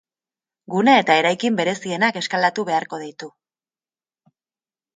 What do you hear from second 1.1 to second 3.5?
eraikin berezienak eskalatu beharko ditu.